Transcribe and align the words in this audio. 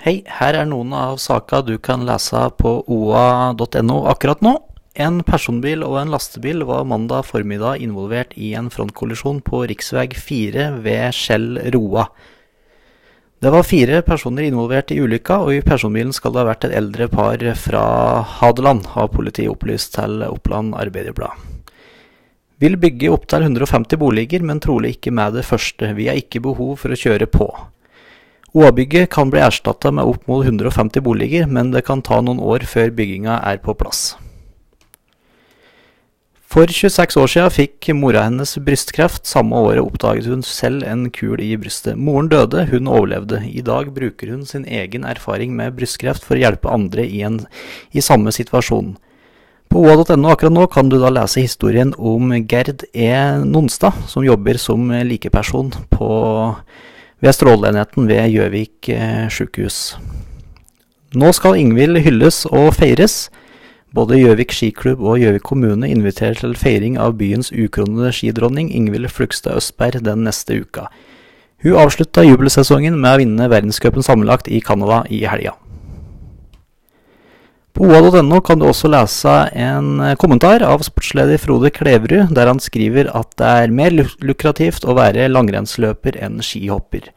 Hei, 0.00 0.22
her 0.24 0.56
er 0.56 0.64
noen 0.64 0.94
av 0.96 1.18
saka 1.20 1.58
du 1.60 1.74
kan 1.76 2.06
lese 2.08 2.40
på 2.56 2.70
oa.no 2.88 3.96
akkurat 4.08 4.40
nå. 4.40 4.54
En 4.96 5.18
personbil 5.28 5.82
og 5.84 5.98
en 6.00 6.12
lastebil 6.14 6.62
var 6.64 6.86
mandag 6.88 7.26
formiddag 7.28 7.82
involvert 7.84 8.32
i 8.32 8.54
en 8.56 8.70
frontkollisjon 8.72 9.42
på 9.44 9.58
rv. 9.68 10.14
4 10.16 10.64
ved 10.86 11.12
Skjell 11.12 11.58
Roa. 11.74 12.06
Det 13.44 13.52
var 13.52 13.66
fire 13.68 13.98
personer 14.06 14.46
involvert 14.48 14.94
i 14.94 14.96
ulykka, 15.04 15.42
og 15.44 15.52
i 15.58 15.60
personbilen 15.68 16.16
skal 16.16 16.32
det 16.32 16.40
ha 16.40 16.48
vært 16.48 16.64
et 16.70 16.76
eldre 16.80 17.08
par 17.12 17.44
fra 17.60 17.82
Hadeland, 18.38 18.88
har 18.94 19.12
politiet 19.12 19.52
opplyst 19.52 19.98
til 19.98 20.24
Oppland 20.24 20.78
Arbeiderblad. 20.80 21.44
Vil 22.64 22.78
bygge 22.80 23.12
opptil 23.12 23.44
150 23.44 24.00
boliger, 24.00 24.40
men 24.48 24.64
trolig 24.64 24.94
ikke 24.96 25.12
med 25.12 25.36
det 25.36 25.44
første. 25.44 25.92
Vi 25.92 26.08
har 26.08 26.16
ikke 26.16 26.40
behov 26.48 26.78
for 26.80 26.96
å 26.96 27.00
kjøre 27.04 27.28
på. 27.28 27.50
OA-bygget 28.50 29.12
kan 29.14 29.30
bli 29.30 29.42
erstatta 29.44 29.92
med 29.94 30.08
opp 30.10 30.26
mot 30.26 30.42
150 30.44 31.04
boliger, 31.06 31.46
men 31.46 31.70
det 31.70 31.84
kan 31.86 32.02
ta 32.02 32.18
noen 32.20 32.40
år 32.42 32.66
før 32.66 32.90
bygginga 32.90 33.38
er 33.46 33.62
på 33.62 33.76
plass. 33.78 34.16
For 36.50 36.66
26 36.66 37.14
år 37.22 37.28
siden 37.30 37.52
fikk 37.54 37.88
mora 37.94 38.24
hennes 38.26 38.56
brystkreft. 38.66 39.22
Samme 39.30 39.54
året 39.54 39.84
oppdaget 39.84 40.26
hun 40.26 40.40
selv 40.42 40.82
en 40.82 41.04
kul 41.14 41.38
i 41.38 41.52
brystet. 41.54 41.94
Moren 41.94 42.26
døde, 42.32 42.64
hun 42.72 42.90
overlevde. 42.90 43.44
I 43.46 43.62
dag 43.62 43.92
bruker 43.94 44.32
hun 44.32 44.42
sin 44.42 44.64
egen 44.66 45.06
erfaring 45.06 45.54
med 45.54 45.76
brystkreft 45.78 46.26
for 46.26 46.34
å 46.34 46.42
hjelpe 46.42 46.72
andre 46.74 47.04
i, 47.06 47.22
en, 47.22 47.44
i 47.94 48.02
samme 48.02 48.34
situasjon. 48.34 48.96
På 49.70 49.84
oa.no 49.84 50.32
akkurat 50.32 50.50
nå 50.50 50.66
kan 50.74 50.90
du 50.90 50.98
da 50.98 51.12
lese 51.14 51.44
historien 51.46 51.94
om 51.94 52.34
Gerd 52.50 52.82
E. 52.90 53.12
Nonstad, 53.46 53.94
som 54.10 54.26
jobber 54.26 54.58
som 54.58 54.90
likeperson 55.06 55.70
på, 55.94 56.10
ved 57.20 57.36
stråleenheten 57.36 58.08
ved 58.08 58.32
Gjøvik 58.32 58.90
sjukehus. 59.30 59.30
sykehus. 59.36 60.20
Nå 61.10 61.32
skal 61.34 61.56
Ingvild 61.58 61.98
hylles 62.04 62.44
og 62.46 62.76
feires. 62.78 63.30
Både 63.90 64.20
Gjøvik 64.20 64.52
skiklubb 64.54 65.00
og 65.02 65.18
Gjøvik 65.18 65.42
kommune 65.42 65.88
inviterer 65.90 66.38
til 66.38 66.54
feiring 66.54 67.00
av 67.02 67.16
byens 67.18 67.50
ukronede 67.50 68.12
skidronning 68.14 68.68
Ingvild 68.70 69.08
Flugstad 69.10 69.58
Østberg 69.58 70.04
den 70.06 70.22
neste 70.22 70.60
uka. 70.62 70.86
Hun 71.64 71.80
avslutta 71.82 72.22
jubelsesongen 72.22 72.94
med 72.94 73.10
å 73.10 73.20
vinne 73.24 73.50
verdenscupen 73.50 74.06
sammenlagt 74.06 74.46
i 74.46 74.62
Canada 74.62 75.02
i 75.10 75.24
helga. 75.26 75.56
På 77.80 77.86
oa.no 77.88 78.42
kan 78.44 78.60
du 78.60 78.66
også 78.68 78.90
lese 78.92 79.34
en 79.56 80.02
kommentar 80.20 80.60
av 80.60 80.82
sportsleder 80.84 81.40
Frode 81.40 81.70
Kleverud, 81.72 82.34
der 82.36 82.50
han 82.50 82.58
skriver 82.60 83.08
at 83.16 83.30
det 83.40 83.52
er 83.62 83.72
mer 83.72 83.94
lukrativt 84.20 84.84
å 84.84 84.92
være 84.98 85.30
langrennsløper 85.32 86.18
enn 86.20 86.42
skihopper. 86.44 87.08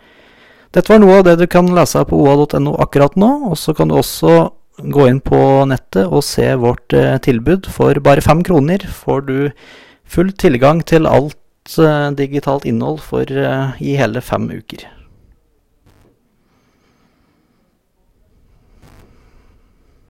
Dette 0.72 0.88
var 0.88 1.03
noe 1.03 1.17
av 1.20 1.28
det 1.28 1.36
du 1.42 1.45
kan 1.52 1.67
lese 1.75 2.05
på 2.08 2.16
oa.no 2.16 2.78
akkurat 2.80 3.20
nå, 3.20 3.33
og 3.52 3.59
så 3.59 3.75
kan 3.75 3.92
du 3.92 3.97
også 4.00 4.38
gå 4.95 5.09
inn 5.11 5.20
på 5.20 5.44
nettet 5.67 6.08
og 6.08 6.23
se 6.23 6.47
vårt 6.55 6.95
eh, 6.95 7.20
tilbud. 7.27 7.67
For 7.67 8.00
bare 8.00 8.23
fem 8.23 8.39
kroner 8.48 8.88
får 8.88 9.27
du 9.27 9.38
full 10.08 10.31
tilgang 10.31 10.80
til 10.88 11.11
alt 11.11 11.75
eh, 11.75 12.08
digitalt 12.16 12.64
innhold 12.64 13.03
for, 13.03 13.27
eh, 13.27 13.83
i 13.83 14.00
hele 14.00 14.23
fem 14.23 14.48
uker. 14.48 14.88